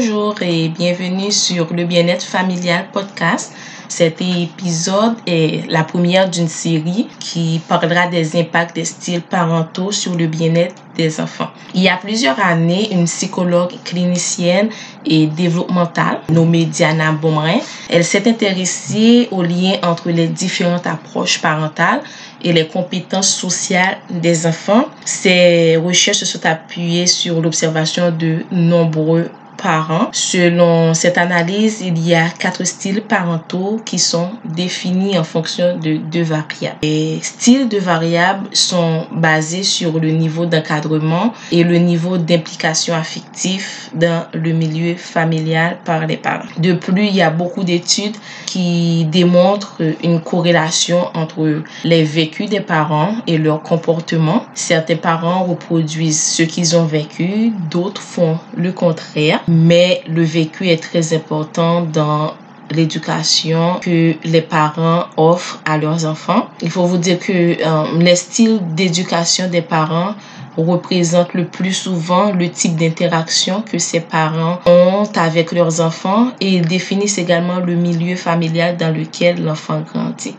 Bonjour 0.00 0.34
et 0.40 0.70
bienvenue 0.70 1.30
sur 1.30 1.74
le 1.74 1.84
Bien-être 1.84 2.24
familial 2.24 2.86
podcast. 2.90 3.52
Cet 3.86 4.22
épisode 4.22 5.16
est 5.26 5.70
la 5.70 5.84
première 5.84 6.30
d'une 6.30 6.48
série 6.48 7.06
qui 7.18 7.60
parlera 7.68 8.06
des 8.06 8.40
impacts 8.40 8.74
des 8.74 8.86
styles 8.86 9.20
parentaux 9.20 9.92
sur 9.92 10.14
le 10.16 10.26
bien-être 10.26 10.76
des 10.96 11.20
enfants. 11.20 11.50
Il 11.74 11.82
y 11.82 11.90
a 11.90 11.98
plusieurs 11.98 12.40
années, 12.40 12.90
une 12.92 13.04
psychologue 13.04 13.74
clinicienne 13.84 14.70
et 15.04 15.26
développementale 15.26 16.20
nommée 16.30 16.64
Diana 16.64 17.12
Beaumerin, 17.12 17.58
elle 17.90 18.04
s'est 18.04 18.26
intéressée 18.26 19.28
au 19.30 19.42
lien 19.42 19.74
entre 19.82 20.08
les 20.08 20.28
différentes 20.28 20.86
approches 20.86 21.42
parentales 21.42 22.00
et 22.42 22.54
les 22.54 22.66
compétences 22.66 23.28
sociales 23.28 23.98
des 24.08 24.46
enfants. 24.46 24.86
Ses 25.04 25.76
recherches 25.76 26.18
se 26.18 26.26
sont 26.26 26.46
appuyées 26.46 27.06
sur 27.06 27.42
l'observation 27.42 28.10
de 28.10 28.46
nombreux 28.50 29.28
parents. 29.62 30.08
Selon 30.12 30.94
cette 30.94 31.18
analyse, 31.18 31.80
il 31.80 31.98
y 32.06 32.14
a 32.14 32.28
quatre 32.28 32.64
styles 32.64 33.02
parentaux 33.02 33.80
qui 33.84 33.98
sont 33.98 34.30
définis 34.44 35.18
en 35.18 35.24
fonction 35.24 35.78
de 35.78 35.96
deux 35.96 36.22
variables. 36.22 36.78
Les 36.82 37.20
styles 37.22 37.68
de 37.68 37.78
variables 37.78 38.48
sont 38.52 39.06
basés 39.12 39.62
sur 39.62 39.98
le 39.98 40.10
niveau 40.10 40.46
d'encadrement 40.46 41.32
et 41.52 41.64
le 41.64 41.78
niveau 41.78 42.16
d'implication 42.18 42.94
affective 42.94 43.66
dans 43.94 44.24
le 44.32 44.52
milieu 44.52 44.94
familial 44.96 45.78
par 45.84 46.06
les 46.06 46.16
parents. 46.16 46.48
De 46.58 46.72
plus, 46.72 47.06
il 47.06 47.14
y 47.14 47.22
a 47.22 47.30
beaucoup 47.30 47.64
d'études 47.64 48.16
qui 48.46 49.04
démontrent 49.04 49.76
une 50.02 50.20
corrélation 50.20 51.08
entre 51.14 51.62
les 51.84 52.04
vécus 52.04 52.48
des 52.48 52.60
parents 52.60 53.14
et 53.26 53.38
leur 53.38 53.62
comportement. 53.62 54.44
Certains 54.54 54.96
parents 54.96 55.44
reproduisent 55.44 56.22
ce 56.22 56.42
qu'ils 56.42 56.76
ont 56.76 56.84
vécu, 56.84 57.52
d'autres 57.70 58.02
font 58.02 58.38
le 58.56 58.72
contraire 58.72 59.40
mais 59.50 60.02
le 60.06 60.22
vécu 60.22 60.68
est 60.68 60.80
très 60.80 61.12
important 61.12 61.82
dans 61.82 62.34
l'éducation 62.70 63.80
que 63.80 64.14
les 64.22 64.42
parents 64.42 65.06
offrent 65.16 65.60
à 65.64 65.76
leurs 65.76 66.04
enfants. 66.06 66.46
Il 66.62 66.70
faut 66.70 66.84
vous 66.84 66.98
dire 66.98 67.18
que 67.18 67.32
euh, 67.32 67.98
les 67.98 68.14
styles 68.14 68.60
d'éducation 68.76 69.48
des 69.48 69.60
parents 69.62 70.14
représentent 70.56 71.34
le 71.34 71.46
plus 71.46 71.72
souvent 71.72 72.30
le 72.32 72.48
type 72.48 72.76
d'interaction 72.76 73.62
que 73.62 73.78
ces 73.78 74.00
parents 74.00 74.60
ont 74.66 75.02
avec 75.16 75.50
leurs 75.50 75.80
enfants 75.80 76.28
et 76.40 76.50
ils 76.50 76.66
définissent 76.66 77.18
également 77.18 77.58
le 77.58 77.74
milieu 77.74 78.14
familial 78.14 78.76
dans 78.76 78.94
lequel 78.94 79.42
l'enfant 79.44 79.80
grandit. 79.80 80.36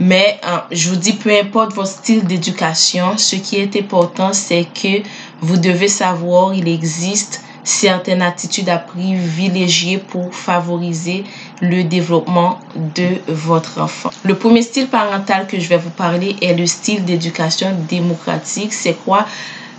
Mais 0.00 0.40
euh, 0.46 0.58
je 0.70 0.88
vous 0.88 0.96
dis, 0.96 1.12
peu 1.12 1.32
importe 1.38 1.74
votre 1.74 1.90
style 1.90 2.24
d'éducation, 2.24 3.18
ce 3.18 3.36
qui 3.36 3.56
est 3.56 3.76
important, 3.76 4.32
c'est 4.32 4.64
que 4.64 5.02
vous 5.42 5.58
devez 5.58 5.88
savoir, 5.88 6.54
il 6.54 6.66
existe 6.66 7.42
certaines 7.68 8.22
attitudes 8.22 8.70
à 8.70 8.78
privilégier 8.78 9.98
pour 9.98 10.34
favoriser 10.34 11.24
le 11.60 11.84
développement 11.84 12.60
de 12.74 13.18
votre 13.28 13.80
enfant. 13.80 14.10
Le 14.22 14.34
premier 14.34 14.62
style 14.62 14.88
parental 14.88 15.46
que 15.46 15.60
je 15.60 15.68
vais 15.68 15.76
vous 15.76 15.90
parler 15.90 16.36
est 16.40 16.54
le 16.54 16.66
style 16.66 17.04
d'éducation 17.04 17.76
démocratique. 17.88 18.72
C'est 18.72 18.94
quoi 18.94 19.26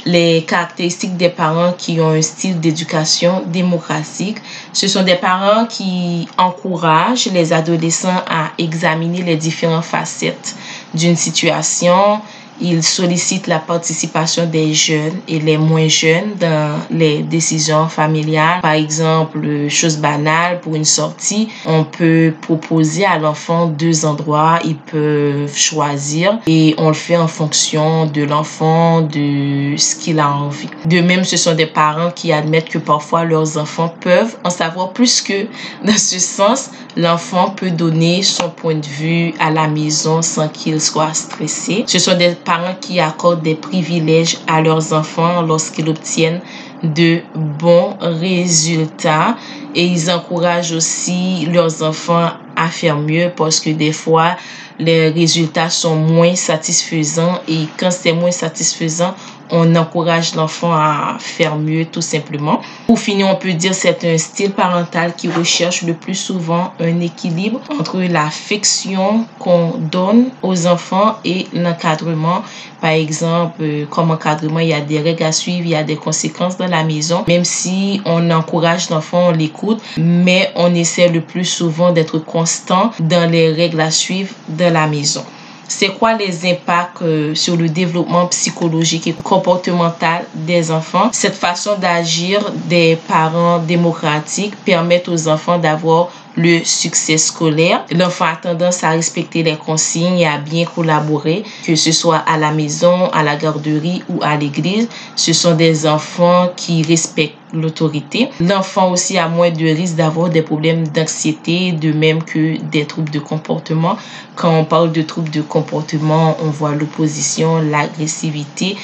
les 0.06 0.44
caractéristiques 0.44 1.18
des 1.18 1.30
parents 1.30 1.74
qui 1.74 2.00
ont 2.00 2.12
un 2.12 2.22
style 2.22 2.60
d'éducation 2.60 3.44
démocratique? 3.48 4.38
Ce 4.72 4.88
sont 4.88 5.04
des 5.04 5.16
parents 5.16 5.66
qui 5.66 6.28
encouragent 6.38 7.30
les 7.34 7.52
adolescents 7.54 8.24
à 8.30 8.52
examiner 8.60 9.24
les 9.24 9.36
différentes 9.36 9.84
facettes 9.84 10.56
d'une 10.94 11.16
situation, 11.16 12.22
il 12.62 12.84
sollicite 12.84 13.48
la 13.48 13.60
participation 13.60 14.46
des 14.46 14.74
jeunes 14.74 15.20
et 15.28 15.40
les 15.40 15.58
moins 15.58 15.88
jeunes 15.88 16.36
dans 16.40 16.80
les 16.92 17.22
décisions 17.24 17.88
familiales. 17.88 18.62
Par 18.62 18.74
exemple, 18.74 19.70
chose 19.70 19.98
banale 19.98 20.60
pour 20.62 20.76
une 20.76 20.86
sortie, 20.86 21.50
on 21.66 21.84
peut 21.84 22.34
proposer 22.42 23.06
à 23.06 23.18
l'enfant 23.18 23.68
deux 23.68 24.06
endroits, 24.06 24.60
ils 24.64 24.78
peuvent 24.78 25.56
choisir 25.56 26.40
et 26.48 26.76
on 26.78 26.90
le 26.90 26.94
fait 26.94 27.18
en 27.18 27.28
fonction 27.28 28.06
de 28.06 28.24
l'enfant, 28.24 29.02
de 29.02 29.76
ce 29.78 29.96
qu'il 29.96 30.20
a 30.20 30.30
envie. 30.30 30.70
De 30.86 31.02
même, 31.02 31.24
ce 31.24 31.38
sont 31.38 31.56
des 31.56 31.66
parents 31.66 32.12
qui 32.12 32.32
admettent 32.32 32.70
que 32.70 32.78
parfois 32.78 33.24
leurs 33.24 33.58
enfants 33.58 33.94
peuvent 34.02 34.38
en 34.44 34.50
savoir 34.50 34.92
plus 34.92 35.22
que 35.22 35.48
dans 35.84 35.98
ce 35.98 36.20
sens, 36.20 36.72
l'enfant 36.96 37.52
peut 37.52 37.72
donner 37.72 38.24
son 38.24 38.50
point 38.50 38.76
de 38.76 38.86
vue 38.86 39.34
à 39.40 39.52
la 39.52 39.68
maison 39.68 40.22
sans 40.22 40.48
qu'il 40.50 40.82
soit 40.82 41.14
stressé. 41.14 41.84
Ce 41.88 42.00
sont 42.00 42.18
des 42.18 42.36
parents 42.50 42.76
qui 42.82 43.00
accordent 43.00 43.44
des 43.44 43.54
privilèges 43.54 44.40
à 44.48 44.62
leurs 44.62 44.92
enfants 44.92 45.44
lorsqu'ils 45.44 45.88
obtiennent 45.88 46.42
de 46.82 47.22
bons 47.36 47.96
résultats. 48.00 49.38
Et 49.76 49.86
ils 49.86 50.10
encouragent 50.10 50.72
aussi 50.72 51.46
leurs 51.46 51.84
enfants 51.84 52.32
à 52.56 52.68
faire 52.70 52.98
mieux 52.98 53.32
parce 53.38 53.60
que 53.60 53.70
des 53.70 53.92
fois 53.92 54.36
les 54.80 55.10
résultats 55.10 55.70
sont 55.70 55.96
moins 55.96 56.34
satisfaisants. 56.36 57.40
Et 57.48 57.68
quand 57.78 57.92
c'est 57.92 58.14
moins 58.14 58.32
satisfaisant 58.32 59.14
on 59.52 59.76
encourage 59.76 60.36
l'enfant 60.36 60.74
à 60.74 61.18
faire 61.20 61.56
mieux 61.56 61.86
tout 61.86 62.02
simplement. 62.02 62.62
Pour 62.88 63.00
finir, 63.00 63.28
on 63.28 63.36
peut 63.36 63.54
dire 63.54 63.74
c'est 63.74 64.04
un 64.06 64.18
style 64.18 64.52
parental 64.52 65.14
qui 65.16 65.30
recherche 65.30 65.84
le 65.84 65.94
plus 65.94 66.16
souvent 66.16 66.74
un 66.80 67.00
équilibre 67.00 67.62
entre 67.80 68.00
l'affection 68.00 69.26
qu'on 69.40 69.76
donne 69.78 70.30
aux 70.42 70.68
enfants 70.68 71.18
et 71.26 71.48
l'encadrement. 71.54 72.44
Par 72.82 72.92
exemple, 72.92 73.62
euh, 73.62 73.86
comme 73.86 74.12
encadrement, 74.12 74.60
il 74.60 74.70
y 74.70 74.74
a 74.74 74.82
des 74.82 75.00
règles 75.00 75.24
à 75.24 75.32
suivre, 75.32 75.66
il 75.66 75.72
y 75.72 75.76
a 75.76 75.84
des 75.84 75.98
conséquences 75.98 76.58
dans 76.58 76.68
la 76.68 76.84
maison. 76.84 77.26
Même 77.28 77.44
si 77.44 78.02
on 78.06 78.32
encourage 78.32 78.90
l'enfant, 78.90 79.30
on 79.30 79.32
l'écoute, 79.32 79.82
mais 79.98 80.52
on 80.56 80.74
essaie 80.74 81.10
le 81.10 81.22
plus 81.22 81.46
souvent 81.46 81.92
d'être 81.92 82.20
constant 82.20 82.92
dans 83.00 83.30
les 83.30 83.52
règles 83.52 83.82
à 83.82 83.92
suivre 83.92 84.34
dans 84.48 84.72
la 84.74 84.88
maison 84.88 85.24
c'est 85.70 85.90
quoi 85.90 86.14
les 86.14 86.50
impacts 86.50 87.02
euh, 87.02 87.34
sur 87.36 87.56
le 87.56 87.70
développement 87.70 88.26
psychologique 88.28 89.08
et 89.08 89.14
comportemental 89.14 90.26
des 90.34 90.72
enfants? 90.72 91.10
Cette 91.12 91.36
façon 91.36 91.78
d'agir 91.78 92.52
des 92.66 92.98
parents 93.08 93.60
démocratiques 93.60 94.56
permet 94.66 95.08
aux 95.08 95.28
enfants 95.28 95.58
d'avoir 95.58 96.10
le 96.40 96.64
succès 96.64 97.18
scolaire. 97.18 97.86
L'enfant 97.92 98.26
a 98.26 98.36
tendance 98.36 98.84
à 98.84 98.92
respecter 98.92 99.44
les 99.44 99.58
consignes 99.58 100.20
et 100.20 100.28
à 100.28 100.38
bien 100.38 100.66
collaborer, 100.66 101.44
que 101.66 101.76
ce 101.76 101.92
soit 101.92 102.24
à 102.26 102.38
la 102.38 102.52
maison, 102.52 103.10
à 103.12 103.24
la 103.24 103.36
garderie 103.36 104.02
ou 104.10 104.20
à 104.22 104.38
l'église. 104.38 104.88
Ce 105.16 105.34
sont 105.34 105.56
des 105.56 105.86
enfants 105.86 106.50
qui 106.56 106.82
respectent 106.82 107.36
l'autorité. 107.52 108.30
L'enfant 108.40 108.92
aussi 108.92 109.18
a 109.18 109.28
moins 109.28 109.50
de 109.50 109.66
risques 109.66 109.96
d'avoir 109.96 110.30
des 110.30 110.42
problèmes 110.42 110.88
d'anxiété, 110.88 111.74
de 111.74 111.92
même 111.92 112.24
que 112.24 112.58
des 112.62 112.86
troubles 112.86 113.12
de 113.12 113.20
comportement. 113.20 113.98
Quand 114.36 114.58
on 114.58 114.64
parle 114.64 114.94
de 114.94 115.02
troubles 115.02 115.32
de 115.32 115.42
comportement, 115.42 116.38
on 116.42 116.52
voit 116.52 116.74
l'opposition, 116.74 117.58
l'agressivité, 117.62 118.78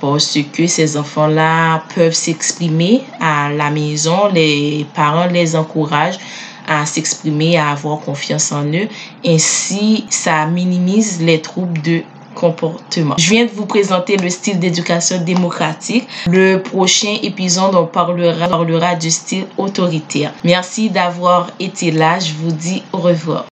parce 0.00 0.38
que 0.52 0.66
ces 0.66 0.96
enfants-là 0.96 1.84
peuvent 1.94 2.14
s'exprimer 2.14 3.02
à 3.20 3.50
la 3.50 3.70
maison. 3.70 4.28
Les 4.32 4.86
parents 4.94 5.26
les 5.26 5.54
encouragent 5.54 6.18
à 6.80 6.86
s'exprimer, 6.86 7.56
à 7.56 7.70
avoir 7.70 8.00
confiance 8.00 8.52
en 8.52 8.64
eux. 8.64 8.88
Ainsi, 9.24 10.04
ça 10.10 10.46
minimise 10.46 11.20
les 11.22 11.40
troubles 11.40 11.80
de 11.82 12.02
comportement. 12.34 13.14
Je 13.18 13.30
viens 13.30 13.44
de 13.44 13.50
vous 13.50 13.66
présenter 13.66 14.16
le 14.16 14.30
style 14.30 14.58
d'éducation 14.58 15.22
démocratique. 15.22 16.08
Le 16.26 16.56
prochain 16.56 17.16
épisode, 17.22 17.74
on 17.74 17.86
parlera, 17.86 18.48
parlera 18.48 18.94
du 18.94 19.10
style 19.10 19.44
autoritaire. 19.58 20.32
Merci 20.44 20.90
d'avoir 20.90 21.50
été 21.60 21.90
là. 21.90 22.18
Je 22.18 22.32
vous 22.32 22.52
dis 22.52 22.82
au 22.92 22.98
revoir. 22.98 23.51